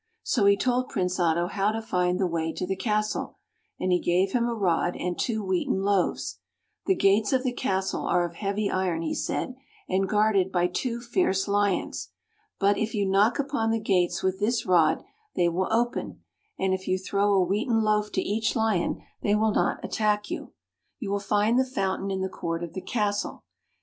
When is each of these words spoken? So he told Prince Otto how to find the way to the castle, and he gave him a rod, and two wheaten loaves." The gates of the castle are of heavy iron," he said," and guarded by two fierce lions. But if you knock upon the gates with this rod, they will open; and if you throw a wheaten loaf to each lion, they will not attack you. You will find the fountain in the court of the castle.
So 0.23 0.47
he 0.47 0.57
told 0.57 0.89
Prince 0.89 1.19
Otto 1.19 1.45
how 1.45 1.71
to 1.71 1.79
find 1.79 2.19
the 2.19 2.25
way 2.25 2.51
to 2.53 2.65
the 2.65 2.75
castle, 2.75 3.37
and 3.79 3.91
he 3.91 3.99
gave 4.01 4.31
him 4.31 4.47
a 4.47 4.55
rod, 4.55 4.95
and 4.95 5.15
two 5.15 5.43
wheaten 5.45 5.83
loaves." 5.83 6.39
The 6.87 6.95
gates 6.95 7.33
of 7.33 7.43
the 7.43 7.53
castle 7.53 8.07
are 8.07 8.25
of 8.25 8.33
heavy 8.33 8.67
iron," 8.67 9.03
he 9.03 9.13
said," 9.13 9.53
and 9.87 10.09
guarded 10.09 10.51
by 10.51 10.65
two 10.65 11.01
fierce 11.01 11.47
lions. 11.47 12.09
But 12.57 12.79
if 12.79 12.95
you 12.95 13.05
knock 13.07 13.37
upon 13.37 13.69
the 13.69 13.79
gates 13.79 14.23
with 14.23 14.39
this 14.39 14.65
rod, 14.65 15.03
they 15.35 15.47
will 15.47 15.67
open; 15.71 16.23
and 16.57 16.73
if 16.73 16.87
you 16.87 16.97
throw 16.97 17.33
a 17.35 17.43
wheaten 17.45 17.83
loaf 17.83 18.11
to 18.13 18.23
each 18.23 18.55
lion, 18.55 19.03
they 19.21 19.35
will 19.35 19.51
not 19.51 19.85
attack 19.85 20.31
you. 20.31 20.53
You 20.97 21.11
will 21.11 21.19
find 21.19 21.59
the 21.59 21.63
fountain 21.63 22.09
in 22.09 22.21
the 22.21 22.27
court 22.27 22.63
of 22.63 22.73
the 22.73 22.81
castle. 22.81 23.43